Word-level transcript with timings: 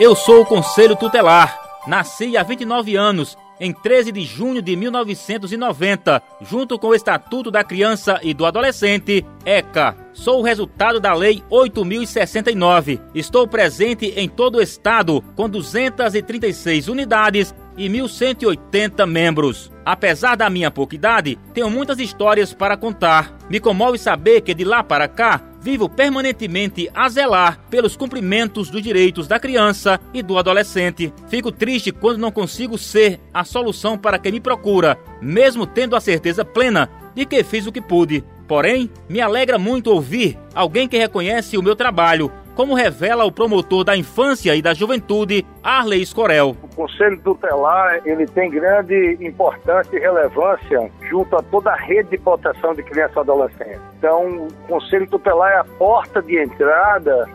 Eu 0.00 0.16
sou 0.16 0.40
o 0.40 0.46
Conselho 0.46 0.96
Tutelar. 0.96 1.60
Nasci 1.86 2.34
há 2.34 2.42
29 2.42 2.96
anos, 2.96 3.36
em 3.60 3.70
13 3.70 4.10
de 4.10 4.22
junho 4.22 4.62
de 4.62 4.74
1990, 4.74 6.22
junto 6.40 6.78
com 6.78 6.86
o 6.86 6.94
Estatuto 6.94 7.50
da 7.50 7.62
Criança 7.62 8.18
e 8.22 8.32
do 8.32 8.46
Adolescente, 8.46 9.26
ECA. 9.44 9.94
Sou 10.14 10.40
o 10.40 10.42
resultado 10.42 10.98
da 11.00 11.12
Lei 11.12 11.44
8069. 11.50 12.98
Estou 13.14 13.46
presente 13.46 14.06
em 14.16 14.26
todo 14.26 14.56
o 14.56 14.62
estado 14.62 15.22
com 15.36 15.46
236 15.46 16.88
unidades 16.88 17.54
e 17.76 17.86
1.180 17.86 19.06
membros. 19.06 19.70
Apesar 19.84 20.34
da 20.34 20.48
minha 20.48 20.70
pouca 20.70 20.94
idade, 20.94 21.38
tenho 21.52 21.70
muitas 21.70 21.98
histórias 21.98 22.54
para 22.54 22.76
contar. 22.76 23.36
Me 23.50 23.60
comove 23.60 23.98
saber 23.98 24.40
que 24.40 24.54
de 24.54 24.64
lá 24.64 24.82
para 24.82 25.06
cá 25.06 25.42
vivo 25.60 25.88
permanentemente 25.88 26.90
a 26.94 27.08
zelar 27.08 27.60
pelos 27.70 27.96
cumprimentos 27.96 28.70
dos 28.70 28.82
direitos 28.82 29.26
da 29.26 29.38
criança 29.38 30.00
e 30.12 30.22
do 30.22 30.38
adolescente. 30.38 31.12
Fico 31.28 31.52
triste 31.52 31.92
quando 31.92 32.18
não 32.18 32.30
consigo 32.30 32.78
ser 32.78 33.20
a 33.32 33.44
solução 33.44 33.98
para 33.98 34.18
quem 34.18 34.32
me 34.32 34.40
procura, 34.40 34.98
mesmo 35.20 35.66
tendo 35.66 35.94
a 35.94 36.00
certeza 36.00 36.44
plena 36.44 36.90
de 37.14 37.26
que 37.26 37.44
fiz 37.44 37.66
o 37.66 37.72
que 37.72 37.80
pude. 37.80 38.24
Porém, 38.48 38.90
me 39.08 39.20
alegra 39.20 39.58
muito 39.58 39.92
ouvir 39.92 40.36
alguém 40.54 40.88
que 40.88 40.98
reconhece 40.98 41.56
o 41.56 41.62
meu 41.62 41.76
trabalho 41.76 42.32
como 42.60 42.74
revela 42.74 43.24
o 43.24 43.32
promotor 43.32 43.84
da 43.84 43.96
infância 43.96 44.54
e 44.54 44.60
da 44.60 44.74
juventude, 44.74 45.46
Arley 45.62 46.02
Escorel. 46.02 46.54
O 46.62 46.76
Conselho 46.76 47.18
Tutelar 47.22 48.02
ele 48.04 48.26
tem 48.26 48.50
grande 48.50 49.16
importância 49.18 49.96
e 49.96 49.98
relevância 49.98 50.90
junto 51.08 51.36
a 51.36 51.42
toda 51.42 51.70
a 51.70 51.76
rede 51.76 52.10
de 52.10 52.18
proteção 52.18 52.74
de 52.74 52.82
criança 52.82 53.14
e 53.16 53.20
adolescente. 53.20 53.80
Então, 53.96 54.46
o 54.46 54.48
Conselho 54.68 55.06
Tutelar 55.06 55.50
é 55.52 55.56
a 55.60 55.64
porta 55.64 56.20
de 56.20 56.38
entrada 56.38 57.26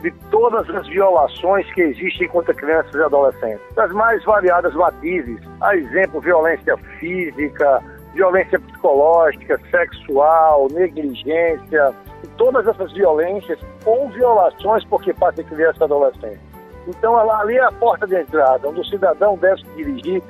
de 0.00 0.10
todas 0.30 0.66
as 0.74 0.88
violações 0.88 1.70
que 1.74 1.82
existem 1.82 2.26
contra 2.28 2.54
crianças 2.54 2.94
e 2.94 3.02
adolescentes, 3.02 3.60
das 3.76 3.92
mais 3.92 4.24
variadas 4.24 4.72
matizes, 4.72 5.38
a 5.60 5.76
exemplo, 5.76 6.22
violência 6.22 6.74
física, 6.98 7.82
violência 8.14 8.58
psicológica, 8.58 9.60
sexual, 9.70 10.68
negligência, 10.72 11.94
todas 12.36 12.66
essas 12.66 12.92
violências 12.92 13.58
ou 13.84 14.08
violações 14.10 14.84
porque 14.84 15.12
passa 15.14 15.42
criança 15.42 15.78
e 15.80 15.84
adolescente. 15.84 16.40
Então, 16.86 17.16
ali 17.16 17.56
é 17.56 17.64
a 17.64 17.72
porta 17.72 18.06
de 18.06 18.16
entrada, 18.16 18.68
onde 18.68 18.80
o 18.80 18.84
cidadão 18.84 19.36
deve 19.36 19.60
se 19.60 19.70
dirigir 19.76 20.22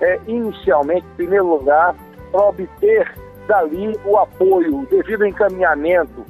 é, 0.00 0.20
inicialmente, 0.26 1.06
em 1.06 1.16
primeiro 1.16 1.46
lugar, 1.46 1.94
para 2.30 2.42
obter 2.42 3.14
dali 3.46 3.98
o 4.04 4.18
apoio, 4.18 4.80
o 4.80 4.86
devido 4.86 5.26
encaminhamento 5.26 6.24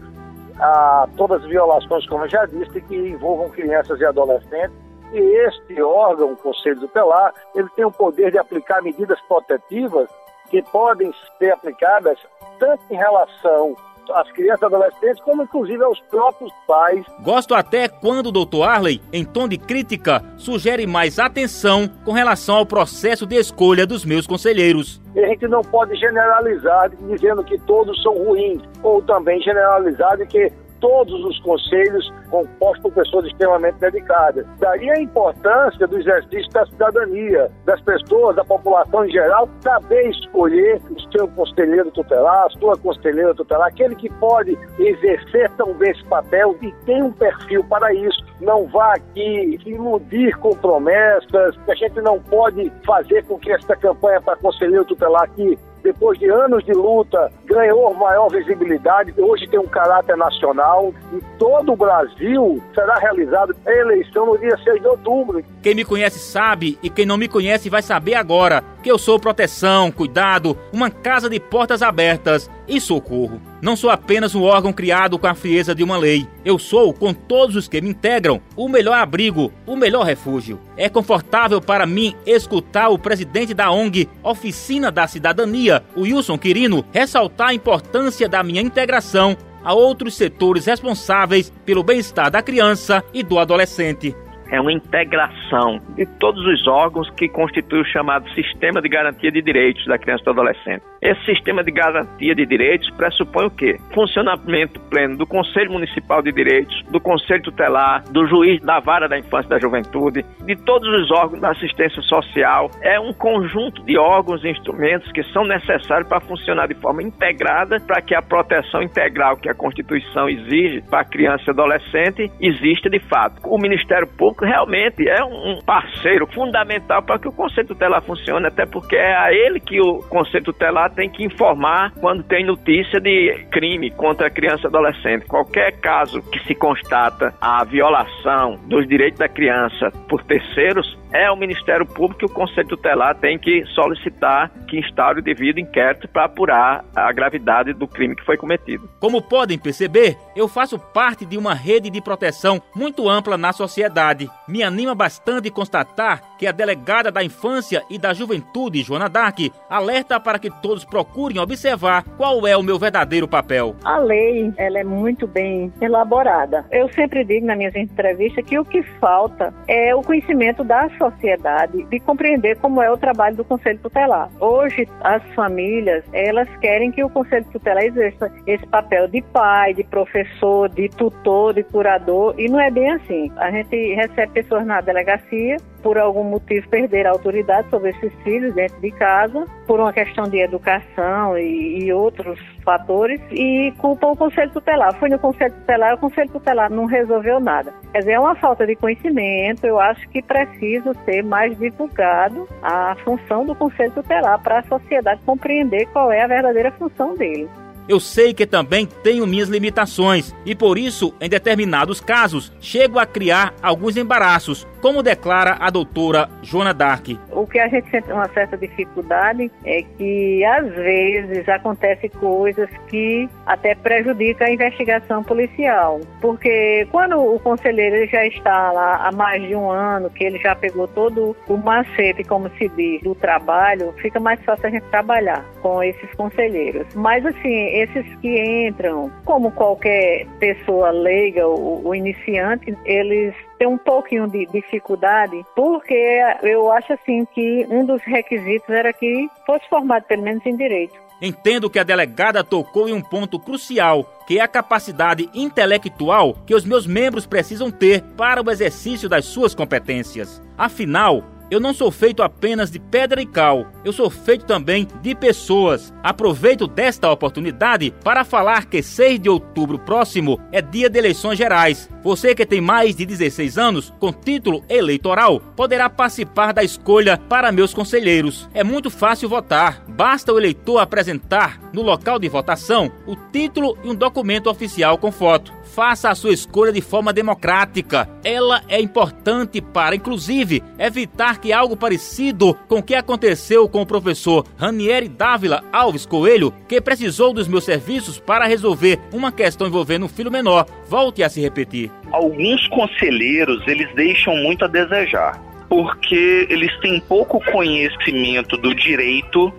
a 0.59 1.09
todas 1.17 1.43
as 1.43 1.49
violações, 1.49 2.07
como 2.07 2.25
eu 2.25 2.29
já 2.29 2.47
disse, 2.47 2.81
que 2.83 2.97
envolvam 2.97 3.51
crianças 3.51 4.01
e 4.01 4.05
adolescentes. 4.05 4.77
E 5.13 5.19
este 5.19 5.81
órgão, 5.83 6.33
o 6.33 6.37
Conselho 6.37 6.81
Tutelar, 6.81 7.33
ele 7.55 7.69
tem 7.77 7.85
o 7.85 7.93
poder 7.93 8.33
de 8.33 8.39
aplicar 8.39 8.83
medidas 8.83 9.21
protetivas 9.23 10.09
que 10.51 10.63
podem 10.63 11.13
ser 11.39 11.53
aplicadas 11.53 12.19
tanto 12.59 12.83
em 12.91 12.97
relação 12.97 13.75
às 14.13 14.31
crianças 14.33 14.63
e 14.63 14.65
adolescentes, 14.67 15.21
como 15.23 15.43
inclusive 15.43 15.83
aos 15.83 16.01
próprios 16.11 16.53
pais. 16.67 17.05
Gosto 17.23 17.55
até 17.55 17.89
quando 17.89 18.29
o 18.29 18.45
Dr. 18.45 18.63
Arley, 18.63 19.01
em 19.13 19.25
tom 19.25 19.49
de 19.49 19.59
crítica, 19.59 20.23
sugere 20.37 20.87
mais 20.87 21.19
atenção 21.19 21.89
com 22.05 22.13
relação 22.13 22.57
ao 22.57 22.67
processo 22.67 23.27
de 23.27 23.37
escolha 23.37 23.87
dos 23.87 24.05
meus 24.05 24.27
conselheiros. 24.27 25.01
E 25.15 25.21
a 25.21 25.29
gente 25.29 25.47
não 25.47 25.63
pode 25.63 25.95
generalizar 25.97 26.91
dizendo 27.09 27.45
que 27.45 27.59
todos 27.61 28.01
são 28.03 28.13
ruins, 28.13 28.61
ou 28.83 29.01
também 29.03 29.41
generalizar 29.41 30.17
de 30.17 30.27
que 30.27 30.53
todos 30.85 31.25
os 31.25 31.41
conselhos 31.41 32.13
compostos 32.29 32.83
por 32.83 32.93
pessoas 32.93 33.25
extremamente 33.25 33.79
dedicadas. 33.79 34.45
Daí 34.59 34.91
a 34.91 35.01
importância 35.01 35.87
do 35.87 35.99
exercício 35.99 36.51
da 36.53 36.67
cidadania, 36.67 37.51
das 37.65 37.81
pessoas, 37.81 38.37
da 38.37 38.45
população 38.45 39.07
em 39.07 39.11
geral, 39.11 39.49
saber 39.61 40.11
escolher 40.11 40.83
o 40.91 41.11
seu 41.11 41.27
conselheiro 41.29 41.91
tutelar, 41.93 42.45
a 42.45 42.51
sua 42.59 42.77
conselheira 42.77 43.35
tutelar, 43.35 43.69
aquele 43.69 43.95
que 43.95 44.11
pode 44.21 44.59
exercer 44.79 45.51
tão 45.53 45.73
bem 45.73 45.91
esse 45.91 46.05
papel 46.05 46.55
e 46.61 46.71
tem 46.85 47.03
um 47.03 47.13
perfil 47.13 47.65
para 47.65 47.95
isso. 47.95 48.23
Não 48.43 48.67
vá 48.67 48.93
aqui 48.95 49.59
iludir 49.65 50.37
com 50.37 50.51
promessas, 50.51 51.57
a 51.67 51.75
gente 51.77 51.99
não 52.03 52.21
pode 52.21 52.71
fazer 52.85 53.25
com 53.25 53.39
que 53.39 53.51
esta 53.51 53.75
campanha 53.75 54.21
para 54.21 54.37
conselheiro 54.37 54.85
tutelar 54.85 55.23
aqui 55.23 55.59
depois 55.85 56.19
de 56.19 56.29
anos 56.31 56.65
de 56.65 56.73
luta, 56.73 57.31
ganhou 57.45 57.93
maior 57.95 58.29
visibilidade, 58.31 59.13
hoje 59.19 59.47
tem 59.47 59.61
um 59.61 59.69
caráter 59.69 60.17
nacional. 60.17 60.93
Em 61.13 61.21
todo 61.39 61.75
o 61.75 61.77
Brasil 61.77 62.61
será 62.75 62.95
realizada 62.95 63.55
a 63.67 63.71
eleição 63.71 64.25
no 64.27 64.39
dia 64.39 64.57
6 64.65 64.81
de 64.81 64.89
outubro. 64.89 65.45
Quem 65.63 65.75
me 65.75 65.85
conhece 65.85 66.19
sabe, 66.19 66.79
e 66.83 66.89
quem 66.89 67.05
não 67.05 67.19
me 67.19 67.29
conhece 67.29 67.69
vai 67.69 67.83
saber 67.83 68.15
agora 68.15 68.65
que 68.85 68.91
eu 68.91 68.99
sou 68.99 69.19
proteção, 69.19 69.91
cuidado, 69.91 70.59
uma 70.71 70.91
casa 70.91 71.31
de 71.31 71.41
portas 71.41 71.81
abertas 71.81 72.51
e 72.69 72.79
socorro. 72.79 73.41
Não 73.63 73.75
sou 73.77 73.89
apenas 73.89 74.35
um 74.35 74.43
órgão 74.43 74.75
criado 74.75 75.19
com 75.19 75.27
a 75.27 75.35
frieza 75.35 75.75
de 75.75 75.83
uma 75.83 75.97
lei. 75.97 76.29
Eu 76.45 76.59
sou, 76.59 76.93
com 76.93 77.15
todos 77.15 77.57
os 77.57 77.67
que 77.67 77.81
me 77.81 77.89
integram, 77.89 78.43
o 78.55 78.69
melhor 78.69 78.99
abrigo, 78.99 79.51
o 79.67 79.75
melhor 79.75 80.05
refúgio. 80.05 80.61
É 80.77 80.91
confortável 80.91 81.63
para 81.63 81.87
mim 81.87 82.15
escutar 82.27 82.91
o 82.91 82.99
presidente 82.99 83.55
da 83.55 83.71
ONG 83.71 84.07
Oficina 84.23 84.93
da 84.93 85.09
Cidadania, 85.09 85.83
Wilson 85.97 86.37
Quirino, 86.37 86.85
ressaltar 86.93 87.49
a 87.49 87.55
importância 87.55 88.29
da 88.29 88.43
minha 88.43 88.61
integração 88.61 89.35
a 89.65 89.73
outros 89.73 90.15
setores 90.15 90.67
responsáveis 90.67 91.51
pelo 91.65 91.83
bem-estar 91.83 92.31
da 92.31 92.43
criança 92.43 93.03
e 93.15 93.23
do 93.23 93.39
adolescente 93.39 94.15
é 94.55 94.61
uma 94.61 94.73
integração 94.73 95.81
de 95.97 96.07
todos 96.21 96.47
os 96.47 96.67
órgãos 96.69 97.11
que 97.11 97.29
constitui 97.29 97.81
o 97.81 97.85
chamado 97.85 98.29
Sistema 98.35 98.81
de 98.81 98.89
Garantia 98.89 99.31
de 99.31 99.43
Direitos 99.43 99.85
da 99.87 99.99
Criança 99.99 100.23
e 100.23 100.25
do 100.27 100.31
Adolescente. 100.31 100.85
Esse 101.03 101.23
sistema 101.27 101.63
de 101.63 101.71
garantia 101.71 102.35
de 102.35 102.47
direitos 102.47 102.89
pressupõe 102.97 103.45
o 103.45 103.51
quê? 103.51 103.77
Funcionamento 103.93 104.81
pleno 104.89 105.19
do 105.19 105.27
Conselho 105.27 105.73
Municipal 105.73 106.23
de 106.23 106.33
Direitos, 106.33 106.83
do 106.91 106.99
Conselho 106.99 107.43
Tutelar, 107.43 108.05
do 108.11 108.27
juiz 108.27 108.59
da 108.63 108.81
vara 108.81 109.07
da 109.07 109.19
infância 109.19 109.49
e 109.49 109.51
da 109.51 109.59
juventude, 109.59 110.25
de 110.47 110.57
todos 110.65 110.89
os 110.89 111.11
órgãos 111.11 111.43
da 111.43 111.51
assistência 111.51 112.01
social. 112.03 112.71
É 112.81 112.99
um 112.99 113.13
conjunto 113.13 113.85
de 113.85 113.99
órgãos 113.99 114.43
e 114.45 114.49
instrumentos 114.49 115.13
que 115.13 115.23
são 115.25 115.45
necessários 115.45 116.09
para 116.09 116.21
funcionar 116.21 116.69
de 116.69 116.75
forma 116.75 117.03
integrada 117.03 117.79
para 117.81 118.01
que 118.01 118.15
a 118.15 118.23
proteção 118.23 118.83
integral 118.83 119.37
que 119.37 119.51
a 119.51 119.55
Constituição 119.55 120.27
exige 120.29 120.81
para 120.89 121.01
a 121.01 121.05
criança 121.05 121.45
e 121.49 121.51
adolescente 121.51 122.31
exista 122.41 122.89
de 122.89 123.01
fato. 123.01 123.43
O 123.45 123.59
Ministério 123.59 124.07
Público 124.07 124.44
realmente 124.45 125.09
é 125.09 125.25
um 125.25 125.61
parceiro 125.65 126.27
fundamental 126.27 127.03
para 127.03 127.19
que 127.19 127.29
o 127.29 127.33
Conselho 127.33 127.69
Tutelar 127.69 128.03
funcione, 128.03 128.47
até 128.47 128.67
porque 128.67 128.97
é 128.97 129.17
a 129.17 129.33
ele 129.33 129.61
que 129.61 129.81
o 129.81 129.99
Conselho 130.09 130.45
Tutelar 130.45 130.91
tem 130.93 131.09
que 131.09 131.25
informar 131.25 131.93
quando 132.01 132.23
tem 132.23 132.45
notícia 132.45 133.01
de 133.01 133.47
crime 133.51 133.91
contra 133.91 134.31
criança 134.31 134.65
e 134.65 134.67
adolescente. 134.67 135.27
Qualquer 135.27 135.73
caso 135.81 136.23
que 136.31 136.39
se 136.47 136.55
constata 136.55 137.35
a 137.41 137.65
violação 137.65 138.59
dos 138.67 138.87
direitos 138.87 139.19
da 139.19 139.29
criança 139.29 139.91
por 140.09 140.23
terceiros, 140.25 140.99
é 141.15 141.31
o 141.31 141.37
Ministério 141.37 141.87
Público 141.87 142.25
e 142.25 142.27
o 142.27 142.29
Conselho 142.29 142.67
Tutelar 142.67 143.15
tem 143.15 143.39
que 143.39 143.65
solicitar 143.67 144.51
que 144.69 144.81
instaure 144.81 145.21
o 145.21 145.23
devido 145.23 145.61
inquérito 145.61 146.09
para 146.09 146.25
apurar 146.25 146.85
a 146.95 147.13
gravidade 147.13 147.73
do 147.73 147.87
crime 147.87 148.17
que 148.17 148.25
foi 148.25 148.37
cometido. 148.37 148.91
Como 148.99 149.23
podem 149.23 149.57
perceber, 149.57 150.19
eu 150.35 150.49
faço 150.49 150.77
parte 150.77 151.25
de 151.25 151.39
uma 151.39 151.55
rede 151.55 151.89
de 151.89 152.03
proteção 152.03 152.61
muito 152.75 153.09
ampla 153.09 153.39
na 153.39 153.53
sociedade. 153.53 154.29
Me 154.49 154.65
anima 154.65 154.93
bastante 154.93 155.51
constatar 155.51 156.21
que 156.37 156.49
a 156.49 156.53
delegada 156.53 157.13
da 157.13 157.23
Infância 157.23 157.83
e 157.89 157.97
da 157.97 158.13
Juventude, 158.13 158.83
Joana 158.83 159.09
Dark, 159.09 159.39
alerta 159.71 160.19
para 160.19 160.41
que 160.41 160.51
todos 160.51 160.85
procurem 160.85 161.39
observar 161.39 162.03
qual 162.17 162.45
é 162.45 162.57
o 162.57 162.63
meu 162.63 162.77
verdadeiro 162.77 163.29
papel. 163.29 163.77
A 163.85 163.99
lei, 163.99 164.53
ela 164.57 164.81
é 164.81 164.85
muito 164.85 165.29
bem 165.29 165.73
elaborada. 165.81 166.65
Eu 166.73 166.89
sempre 166.89 167.25
digo 167.25 167.47
nas 167.47 167.57
minhas 167.57 167.77
entrevistas 167.77 168.45
que 168.45 168.59
o 168.59 168.65
que 168.65 168.83
falta 168.99 169.55
é 169.69 169.95
o 169.95 170.03
conhecimento 170.03 170.65
da 170.65 170.89
sociedade 170.89 171.04
sociedade 171.11 171.85
de 171.85 172.01
compreender 172.01 172.57
como 172.59 172.81
é 172.83 172.91
o 172.91 172.97
trabalho 172.97 173.37
do 173.37 173.45
Conselho 173.45 173.79
Tutelar. 173.79 174.31
Hoje, 174.41 174.89
as 175.01 175.23
famílias, 175.35 176.05
elas 176.13 176.49
querem 176.61 176.91
que 176.91 177.05
o 177.05 177.11
Conselho 177.11 177.45
Tutelar 177.53 177.85
exerça 177.85 178.31
esse 178.47 178.67
papel 178.67 179.09
de 179.09 179.21
pai, 179.23 179.75
de 179.75 179.85
professor, 179.85 180.69
de 180.69 180.89
tutor, 180.89 181.55
de 181.55 181.63
curador, 181.63 182.35
e 182.39 182.49
não 182.49 182.61
é 182.61 182.71
bem 182.71 182.91
assim. 182.91 183.31
A 183.37 183.51
gente 183.51 183.95
recebe 183.95 184.33
pessoas 184.33 184.67
na 184.67 184.81
delegacia, 184.81 185.57
por 185.85 185.99
algum 185.99 186.25
motivo 186.25 186.67
perder 186.71 187.07
a 187.07 187.11
autoridade 187.11 187.69
sobre 187.69 187.91
esses 187.91 188.11
filhos 188.25 188.55
dentro 188.55 188.81
de 188.81 188.91
casa, 188.93 189.47
por 189.67 189.79
uma 189.79 189.93
questão 189.93 190.25
de 190.25 190.39
educação 190.39 191.37
e, 191.37 191.85
e 191.85 191.93
outros 191.93 192.41
fatores, 192.65 193.21
e 193.31 193.71
culpam 193.77 194.13
o 194.13 194.17
Conselho 194.17 194.51
Tutelar. 194.51 194.99
Foi 194.99 195.11
no 195.11 195.19
Conselho 195.19 195.53
Tutelar, 195.53 195.95
o 195.95 195.99
Conselho 195.99 196.31
Tutelar 196.31 196.71
não 196.71 196.87
resolveu 196.87 197.39
nada. 197.39 197.75
Quer 197.93 197.99
dizer, 197.99 198.13
é 198.13 198.21
uma 198.21 198.35
falta 198.35 198.67
de 198.67 198.75
conhecimento, 198.75 199.67
eu 199.67 199.79
acho 199.79 200.09
que 200.09 200.23
precisa 200.23 200.95
ser 201.05 201.23
mais 201.23 201.57
divulgado 201.59 202.49
a 202.63 202.97
função 203.05 203.45
do 203.45 203.55
Conselho 203.55 203.93
Tutelar 203.93 204.43
para 204.43 204.61
a 204.61 204.63
sociedade 204.63 205.21
compreender 205.27 205.85
qual 205.93 206.11
é 206.11 206.23
a 206.23 206.27
verdadeira 206.27 206.73
função 206.73 207.15
dele. 207.15 207.47
Eu 207.87 208.01
sei 208.01 208.33
que 208.33 208.47
também 208.47 208.87
tenho 208.87 209.27
minhas 209.27 209.51
limitações 209.51 210.35
e 210.47 210.55
por 210.55 210.79
isso, 210.79 211.13
em 211.21 211.29
determinados 211.29 212.01
casos, 212.01 212.51
chego 212.59 212.99
a 212.99 213.05
criar 213.05 213.53
alguns 213.63 213.99
embaraços, 213.99 214.67
como 214.85 215.03
declara 215.03 215.57
a 215.61 215.71
doutora 215.71 216.29
Joana 216.43 216.75
Dark. 216.75 217.07
O 217.33 217.47
que 217.47 217.59
a 217.59 217.69
gente 217.69 217.89
sente 217.89 218.13
uma 218.13 218.29
certa 218.29 218.55
dificuldade 218.55 219.51
é 219.65 219.83
que 219.97 220.45
às 220.45 220.75
vezes 220.75 221.49
acontecem 221.49 222.11
coisas 222.11 222.69
que 222.89 223.27
até 223.47 223.75
prejudicam 223.75 224.47
a 224.47 224.51
investigação 224.51 225.25
policial, 225.25 226.03
porque 226.21 226.87
quando 226.91 227.17
o 227.19 227.41
conselheiro 227.41 228.07
já 228.11 228.27
está 228.27 228.73
lá 228.73 229.09
há 229.09 229.11
mais 229.11 229.43
de 229.49 229.57
um 229.57 229.71
ano, 229.71 230.11
que 230.11 230.23
ele 230.23 230.39
já 230.39 230.55
pegou 230.55 230.87
todo 230.87 231.35
o 231.49 231.57
macete, 231.57 232.23
como 232.23 232.51
se 232.59 232.69
diz, 232.69 233.01
do 233.01 233.15
trabalho, 233.15 233.95
fica 234.03 234.21
mais 234.21 234.39
fácil 234.45 234.67
a 234.67 234.71
gente 234.71 234.85
trabalhar 234.91 235.43
com 235.63 235.83
esses 235.83 236.13
conselheiros. 236.15 236.87
Mas 236.95 237.25
assim, 237.25 237.69
esses 237.69 238.05
que 238.17 238.67
entram, 238.69 239.11
como 239.25 239.51
qualquer 239.51 240.27
pessoa 240.39 240.91
leiga, 240.91 241.49
o, 241.49 241.89
o 241.89 241.95
iniciante, 241.95 242.77
eles 242.85 243.35
têm 243.59 243.69
um 243.69 243.79
pouquinho 243.79 244.29
de 244.29 244.47
dificuldade, 244.47 245.45
porque 245.55 246.21
eu 246.43 246.71
acho 246.71 246.93
assim 246.93 247.25
que 247.35 247.67
um 247.71 247.85
dos 247.85 248.03
requisitos 248.03 248.69
era 248.69 248.93
que 248.93 249.29
fosse 249.47 249.69
formado 249.69 250.05
pelo 250.05 250.23
menos 250.23 250.45
em 250.47 250.57
direito. 250.57 251.05
Entendo 251.23 251.71
que 251.71 251.79
a 251.79 251.85
delegada 251.85 252.43
tocou 252.43 252.89
em 252.89 252.93
um 252.93 253.01
ponto 253.01 253.39
crucial, 253.39 254.05
que 254.27 254.39
é 254.39 254.43
a 254.43 254.49
capacidade 254.49 255.31
intelectual 255.33 256.37
que 256.45 256.55
os 256.55 256.65
meus 256.65 256.87
membros 256.87 257.25
precisam 257.25 257.71
ter 257.71 258.03
para 258.17 258.43
o 258.43 258.51
exercício 258.51 259.09
das 259.09 259.25
suas 259.25 259.55
competências. 259.55 260.43
Afinal, 260.59 261.23
eu 261.55 261.61
não 261.61 261.73
sou 261.73 261.91
feito 261.91 262.21
apenas 262.21 262.69
de 262.69 262.81
pedra 262.81 263.23
e 263.23 263.27
cal, 263.27 263.67
eu 263.85 263.93
sou 263.93 264.11
feito 264.11 264.45
também 264.45 264.89
de 265.01 265.15
pessoas. 265.15 265.95
Aproveito 266.03 266.67
desta 266.67 267.09
oportunidade 267.11 267.95
para 268.03 268.25
falar 268.25 268.67
que 268.67 268.83
6 268.83 269.21
de 269.21 269.29
outubro 269.29 269.79
próximo 269.79 270.41
é 270.51 270.61
dia 270.61 270.91
de 270.91 270.99
eleições 270.99 271.39
gerais. 271.39 271.89
Você 272.03 272.35
que 272.35 272.45
tem 272.45 272.61
mais 272.61 272.97
de 272.97 273.07
16 273.07 273.57
anos, 273.57 273.93
com 274.01 274.13
título 274.13 274.65
eleitoral, 274.69 275.39
poderá 275.39 275.89
participar 275.89 276.53
da 276.53 276.65
escolha 276.65 277.17
para 277.17 277.53
meus 277.53 277.73
conselheiros. 277.73 278.49
É 278.53 278.65
muito 278.65 278.91
fácil 278.91 279.29
votar. 279.29 279.85
Basta 279.89 280.33
o 280.33 280.39
eleitor 280.39 280.79
apresentar 280.79 281.61
no 281.73 281.83
local 281.83 282.19
de 282.19 282.29
votação 282.29 282.91
o 283.07 283.15
título 283.33 283.79
e 283.85 283.89
um 283.89 283.95
documento 283.95 284.51
oficial 284.51 284.99
com 284.99 285.13
foto. 285.13 285.53
Faça 285.75 286.09
a 286.09 286.15
sua 286.15 286.33
escolha 286.33 286.71
de 286.71 286.81
forma 286.81 287.13
democrática. 287.13 288.09
Ela 288.23 288.63
é 288.69 288.81
importante 288.81 289.61
para, 289.61 289.97
inclusive, 289.97 290.63
evitar 290.79 291.41
que 291.41 291.53
algo 291.53 291.77
parecido 291.77 292.55
com 292.69 292.79
o 292.79 292.83
que 292.83 292.95
aconteceu 292.95 293.69
com 293.69 293.83
o 293.83 293.87
professor 293.87 294.47
Ranieri 294.57 295.09
Dávila 295.09 295.65
Alves 295.73 296.07
Coelho, 296.07 296.55
que 296.69 296.81
precisou 296.81 297.33
dos 297.33 297.49
meus 297.49 297.65
serviços 297.65 298.21
para 298.21 298.47
resolver 298.47 299.01
uma 299.13 299.33
questão 299.33 299.67
envolvendo 299.67 300.07
um 300.07 300.09
filho 300.09 300.31
menor, 300.31 300.65
volte 300.89 301.25
a 301.25 301.29
se 301.29 301.41
repetir. 301.41 301.91
Alguns 302.13 302.69
conselheiros, 302.69 303.67
eles 303.67 303.93
deixam 303.97 304.37
muito 304.37 304.65
a 304.65 304.69
desejar 304.69 305.43
porque 305.69 306.47
eles 306.51 306.71
têm 306.81 307.01
pouco 307.01 307.41
conhecimento 307.51 308.57
do 308.57 308.73
direito 308.77 309.53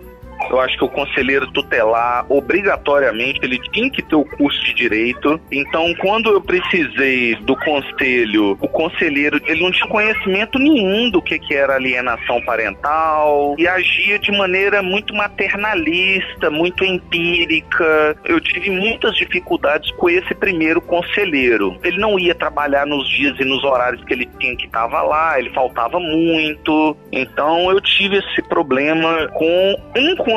eu 0.50 0.60
acho 0.60 0.76
que 0.76 0.84
o 0.84 0.88
conselheiro 0.88 1.50
tutelar, 1.52 2.24
obrigatoriamente, 2.28 3.40
ele 3.42 3.58
tinha 3.70 3.90
que 3.90 4.02
ter 4.02 4.16
o 4.16 4.24
curso 4.24 4.62
de 4.64 4.74
direito. 4.74 5.40
Então, 5.50 5.94
quando 5.94 6.30
eu 6.30 6.40
precisei 6.40 7.34
do 7.36 7.56
conselho, 7.56 8.56
o 8.60 8.68
conselheiro, 8.68 9.40
ele 9.46 9.62
não 9.62 9.70
tinha 9.70 9.88
conhecimento 9.88 10.58
nenhum 10.58 11.10
do 11.10 11.20
que, 11.20 11.38
que 11.38 11.54
era 11.54 11.74
alienação 11.74 12.40
parental 12.42 13.54
e 13.58 13.66
agia 13.66 14.18
de 14.18 14.30
maneira 14.32 14.82
muito 14.82 15.14
maternalista, 15.14 16.50
muito 16.50 16.84
empírica. 16.84 18.16
Eu 18.24 18.40
tive 18.40 18.70
muitas 18.70 19.16
dificuldades 19.16 19.90
com 19.92 20.08
esse 20.08 20.34
primeiro 20.34 20.80
conselheiro. 20.80 21.78
Ele 21.82 21.98
não 21.98 22.18
ia 22.18 22.34
trabalhar 22.34 22.86
nos 22.86 23.08
dias 23.08 23.38
e 23.38 23.44
nos 23.44 23.64
horários 23.64 24.02
que 24.04 24.12
ele 24.12 24.28
tinha 24.38 24.56
que 24.56 24.66
estava 24.66 25.02
lá, 25.02 25.38
ele 25.38 25.50
faltava 25.50 25.98
muito. 25.98 26.96
Então, 27.12 27.70
eu 27.70 27.80
tive 27.80 28.18
esse 28.18 28.42
problema 28.48 29.28
com 29.28 29.76
um 29.96 30.16
conselheiro 30.16 30.35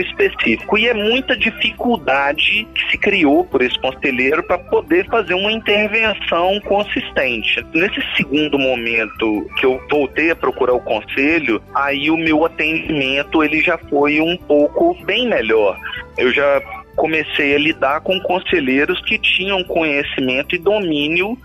específico. 0.00 0.78
E 0.78 0.88
é 0.88 0.94
muita 0.94 1.36
dificuldade 1.36 2.66
que 2.74 2.90
se 2.90 2.98
criou 2.98 3.44
por 3.44 3.62
esse 3.62 3.78
conselheiro 3.78 4.42
para 4.42 4.58
poder 4.58 5.06
fazer 5.06 5.34
uma 5.34 5.52
intervenção 5.52 6.60
consistente. 6.60 7.64
Nesse 7.74 8.02
segundo 8.16 8.58
momento 8.58 9.46
que 9.58 9.66
eu 9.66 9.80
voltei 9.90 10.30
a 10.30 10.36
procurar 10.36 10.74
o 10.74 10.80
conselho, 10.80 11.62
aí 11.74 12.10
o 12.10 12.16
meu 12.16 12.44
atendimento 12.44 13.42
ele 13.42 13.60
já 13.60 13.78
foi 13.78 14.20
um 14.20 14.36
pouco 14.36 14.96
bem 15.04 15.28
melhor. 15.28 15.78
Eu 16.16 16.32
já 16.32 16.60
comecei 16.96 17.54
a 17.54 17.58
lidar 17.58 18.00
com 18.00 18.20
conselheiros 18.20 19.00
que 19.02 19.18
tinham 19.18 19.64
conhecimento 19.64 20.54
e 20.54 20.58
domínio 20.58 21.36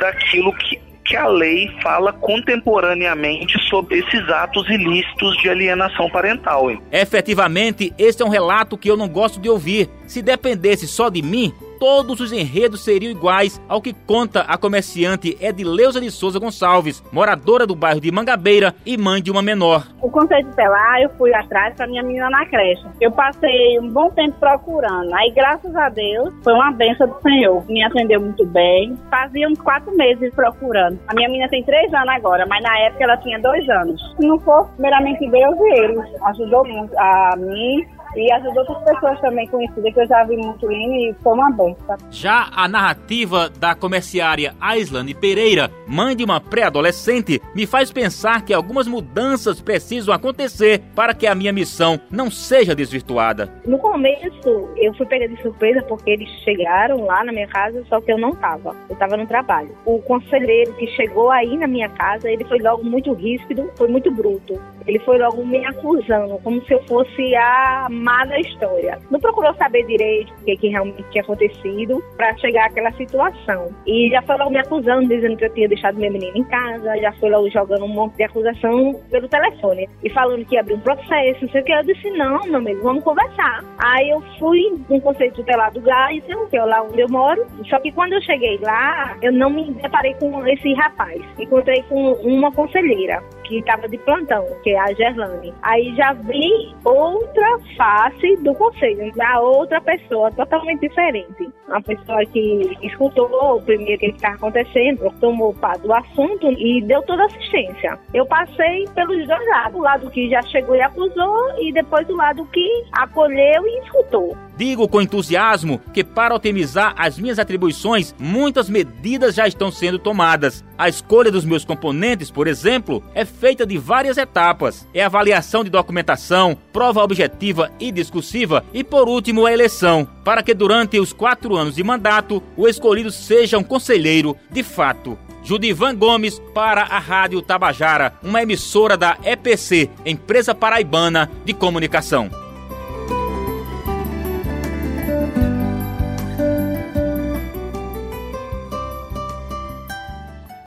daquilo 0.00 0.52
que 0.54 0.87
que 1.08 1.16
a 1.16 1.26
lei 1.26 1.70
fala 1.82 2.12
contemporaneamente 2.12 3.58
sobre 3.68 4.00
esses 4.00 4.28
atos 4.28 4.68
ilícitos 4.68 5.36
de 5.38 5.48
alienação 5.48 6.10
parental. 6.10 6.70
Hein? 6.70 6.80
Efetivamente, 6.92 7.92
esse 7.98 8.22
é 8.22 8.24
um 8.24 8.28
relato 8.28 8.76
que 8.76 8.90
eu 8.90 8.96
não 8.96 9.08
gosto 9.08 9.40
de 9.40 9.48
ouvir. 9.48 9.88
Se 10.06 10.20
dependesse 10.20 10.86
só 10.86 11.08
de 11.08 11.22
mim, 11.22 11.52
todos 11.78 12.20
os 12.20 12.32
enredos 12.32 12.84
seriam 12.84 13.10
iguais 13.10 13.60
ao 13.68 13.80
que 13.80 13.92
conta 13.92 14.42
a 14.42 14.58
comerciante 14.58 15.36
Edileuza 15.40 16.00
de 16.00 16.10
Souza 16.10 16.38
Gonçalves, 16.38 17.02
moradora 17.12 17.66
do 17.66 17.74
bairro 17.74 18.00
de 18.00 18.10
Mangabeira 18.10 18.74
e 18.84 18.96
mãe 18.96 19.22
de 19.22 19.30
uma 19.30 19.42
menor. 19.42 19.86
O 20.02 20.10
conceito 20.10 20.48
lá, 20.56 21.00
eu 21.00 21.10
fui 21.10 21.32
atrás 21.34 21.74
para 21.74 21.86
minha 21.86 22.02
menina 22.02 22.28
na 22.30 22.44
creche. 22.46 22.84
Eu 23.00 23.12
passei 23.12 23.78
um 23.78 23.88
bom 23.88 24.10
tempo 24.10 24.36
procurando. 24.38 25.12
Aí, 25.14 25.30
graças 25.30 25.74
a 25.74 25.88
Deus, 25.88 26.32
foi 26.42 26.52
uma 26.52 26.72
benção 26.72 27.06
do 27.06 27.20
Senhor. 27.20 27.64
Me 27.68 27.82
atendeu 27.82 28.20
muito 28.20 28.44
bem. 28.46 28.96
Fazia 29.10 29.48
uns 29.48 29.60
quatro 29.60 29.94
meses 29.96 30.32
procurando. 30.34 30.98
A 31.08 31.14
minha 31.14 31.28
menina 31.28 31.48
tem 31.48 31.62
três 31.64 31.92
anos 31.92 32.08
agora, 32.08 32.46
mas 32.46 32.62
na 32.62 32.78
época 32.80 33.04
ela 33.04 33.16
tinha 33.18 33.38
dois 33.38 33.68
anos. 33.68 34.00
Se 34.16 34.26
não 34.26 34.38
fosse, 34.40 34.70
primeiramente 34.72 35.28
Deus 35.28 35.56
e 35.58 35.80
ele. 35.80 36.00
Ajudou 36.22 36.66
muito 36.66 36.96
a 36.98 37.34
mim 37.36 37.86
e 38.16 38.32
as 38.32 38.44
outras 38.44 38.78
pessoas 38.84 39.20
também 39.20 39.46
conhecidas 39.48 39.94
que 39.94 40.00
eu 40.00 40.06
já 40.06 40.24
vi 40.24 40.36
muito 40.36 40.70
indo 40.70 40.94
e 40.94 41.14
foi 41.22 41.34
uma 41.34 41.50
benção. 41.50 41.96
Já 42.10 42.48
a 42.54 42.68
narrativa 42.68 43.48
da 43.48 43.74
comerciária 43.74 44.54
Aislane 44.60 45.14
Pereira, 45.14 45.70
mãe 45.86 46.16
de 46.16 46.24
uma 46.24 46.40
pré-adolescente, 46.40 47.40
me 47.54 47.66
faz 47.66 47.92
pensar 47.92 48.42
que 48.42 48.52
algumas 48.52 48.86
mudanças 48.86 49.60
precisam 49.60 50.14
acontecer 50.14 50.82
para 50.94 51.14
que 51.14 51.26
a 51.26 51.34
minha 51.34 51.52
missão 51.52 52.00
não 52.10 52.30
seja 52.30 52.74
desvirtuada. 52.74 53.52
No 53.66 53.78
começo, 53.78 54.68
eu 54.76 54.94
fui 54.94 55.06
pega 55.06 55.28
de 55.28 55.40
surpresa 55.42 55.82
porque 55.82 56.10
eles 56.10 56.28
chegaram 56.44 57.04
lá 57.04 57.24
na 57.24 57.32
minha 57.32 57.48
casa, 57.48 57.84
só 57.88 58.00
que 58.00 58.12
eu 58.12 58.18
não 58.18 58.30
estava. 58.30 58.74
Eu 58.88 58.94
estava 58.94 59.16
no 59.16 59.26
trabalho. 59.26 59.70
O 59.84 60.00
conselheiro 60.02 60.72
que 60.74 60.86
chegou 60.88 61.30
aí 61.30 61.56
na 61.56 61.66
minha 61.66 61.88
casa, 61.88 62.30
ele 62.30 62.44
foi 62.44 62.58
logo 62.58 62.84
muito 62.84 63.12
ríspido, 63.12 63.70
foi 63.76 63.88
muito 63.88 64.10
bruto. 64.10 64.60
Ele 64.86 64.98
foi 65.00 65.18
logo 65.18 65.44
me 65.44 65.64
acusando, 65.66 66.38
como 66.42 66.64
se 66.64 66.72
eu 66.72 66.82
fosse 66.84 67.34
a 67.36 67.88
má 67.98 68.24
história. 68.38 68.98
Não 69.10 69.20
procurou 69.20 69.54
saber 69.54 69.84
direito 69.86 70.32
o 70.32 70.44
que, 70.44 70.56
que 70.56 70.68
realmente 70.68 71.04
tinha 71.10 71.22
acontecido 71.22 72.02
para 72.16 72.36
chegar 72.38 72.66
àquela 72.66 72.92
situação. 72.92 73.68
E 73.86 74.10
já 74.10 74.22
foi 74.22 74.36
logo 74.36 74.50
me 74.50 74.58
acusando, 74.58 75.08
dizendo 75.08 75.36
que 75.36 75.44
eu 75.44 75.54
tinha 75.54 75.68
deixado 75.68 75.96
minha 75.96 76.10
menina 76.10 76.36
em 76.36 76.44
casa, 76.44 76.96
já 76.98 77.12
foi 77.12 77.30
logo 77.30 77.50
jogando 77.50 77.84
um 77.84 77.88
monte 77.88 78.16
de 78.16 78.24
acusação 78.24 79.00
pelo 79.10 79.28
telefone. 79.28 79.88
E 80.02 80.10
falando 80.10 80.44
que 80.44 80.54
ia 80.54 80.60
abrir 80.60 80.74
um 80.74 80.80
processo, 80.80 81.42
não 81.42 81.50
sei 81.50 81.60
o 81.60 81.64
que. 81.64 81.72
Eu 81.72 81.82
disse, 81.84 82.10
não, 82.10 82.44
meu 82.44 82.56
amigo, 82.56 82.82
vamos 82.82 83.04
conversar. 83.04 83.64
Aí 83.78 84.10
eu 84.10 84.20
fui 84.38 84.60
no 84.88 85.00
conceito 85.00 85.36
tutelar 85.36 85.72
do 85.72 85.80
gás, 85.80 86.22
que 86.50 86.56
é 86.56 86.64
lá 86.64 86.82
onde 86.82 87.00
eu 87.00 87.08
moro. 87.08 87.46
Só 87.68 87.78
que 87.80 87.92
quando 87.92 88.12
eu 88.14 88.22
cheguei 88.22 88.58
lá, 88.58 89.16
eu 89.22 89.32
não 89.32 89.50
me 89.50 89.72
deparei 89.74 90.14
com 90.14 90.46
esse 90.46 90.72
rapaz. 90.74 91.20
Encontrei 91.38 91.82
com 91.88 92.12
uma 92.12 92.52
conselheira 92.52 93.22
que 93.44 93.58
estava 93.58 93.88
de 93.88 93.98
plantão, 93.98 94.44
que 94.62 94.70
é 94.70 94.78
a 94.78 94.92
Gerlane. 94.92 95.54
Aí 95.62 95.94
já 95.96 96.12
vi 96.12 96.74
outra 96.84 97.58
face 97.88 98.36
do 98.42 98.54
conselho, 98.54 99.10
da 99.14 99.40
outra 99.40 99.80
pessoa 99.80 100.30
totalmente 100.32 100.80
diferente. 100.80 101.48
Uma 101.66 101.80
pessoa 101.80 102.24
que 102.26 102.76
escutou 102.82 103.62
primeiro 103.62 103.96
o 103.96 103.98
que 103.98 104.06
estava 104.06 104.34
acontecendo, 104.34 105.10
tomou 105.20 105.54
parte 105.54 105.82
do 105.82 105.92
assunto 105.94 106.50
e 106.50 106.82
deu 106.82 107.02
toda 107.02 107.22
a 107.22 107.26
assistência. 107.26 107.98
Eu 108.12 108.26
passei 108.26 108.86
pelos 108.94 109.26
dois 109.26 109.46
lados, 109.48 109.78
o 109.78 109.82
lado 109.82 110.10
que 110.10 110.28
já 110.28 110.42
chegou 110.42 110.76
e 110.76 110.82
acusou 110.82 111.58
e 111.58 111.72
depois 111.72 112.06
o 112.10 112.16
lado 112.16 112.44
que 112.46 112.84
acolheu 112.92 113.66
e 113.66 113.78
escutou. 113.84 114.36
Digo 114.58 114.88
com 114.88 115.00
entusiasmo 115.00 115.80
que 115.94 116.02
para 116.02 116.34
otimizar 116.34 116.92
as 116.98 117.16
minhas 117.16 117.38
atribuições, 117.38 118.12
muitas 118.18 118.68
medidas 118.68 119.36
já 119.36 119.46
estão 119.46 119.70
sendo 119.70 120.00
tomadas. 120.00 120.64
A 120.76 120.88
escolha 120.88 121.30
dos 121.30 121.44
meus 121.44 121.64
componentes, 121.64 122.28
por 122.28 122.48
exemplo, 122.48 123.00
é 123.14 123.24
feita 123.24 123.64
de 123.64 123.78
várias 123.78 124.18
etapas. 124.18 124.84
É 124.92 125.04
avaliação 125.04 125.62
de 125.62 125.70
documentação, 125.70 126.58
prova 126.72 127.04
objetiva 127.04 127.70
e 127.78 127.92
discursiva 127.92 128.64
e, 128.74 128.82
por 128.82 129.08
último, 129.08 129.46
a 129.46 129.52
eleição, 129.52 130.08
para 130.24 130.42
que 130.42 130.52
durante 130.52 130.98
os 130.98 131.12
quatro 131.12 131.54
anos 131.54 131.76
de 131.76 131.84
mandato 131.84 132.42
o 132.56 132.66
escolhido 132.66 133.12
seja 133.12 133.58
um 133.58 133.62
conselheiro 133.62 134.36
de 134.50 134.64
fato. 134.64 135.16
Judivan 135.44 135.94
Gomes 135.94 136.42
para 136.52 136.82
a 136.82 136.98
Rádio 136.98 137.40
Tabajara, 137.40 138.12
uma 138.24 138.42
emissora 138.42 138.96
da 138.96 139.16
EPC, 139.22 139.88
Empresa 140.04 140.52
Paraibana 140.52 141.30
de 141.44 141.54
Comunicação. 141.54 142.28